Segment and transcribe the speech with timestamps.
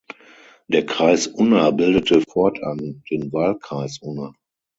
[0.67, 4.33] Der Kreis Unna bildete fortan den Wahlkreis Unna.